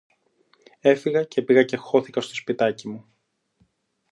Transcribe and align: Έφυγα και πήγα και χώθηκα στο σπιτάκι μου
Έφυγα 0.79 1.23
και 1.23 1.41
πήγα 1.41 1.63
και 1.63 1.77
χώθηκα 1.77 2.21
στο 2.21 2.33
σπιτάκι 2.35 2.89
μου 2.89 3.09